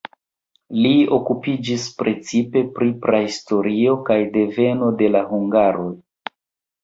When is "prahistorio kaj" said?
3.03-4.17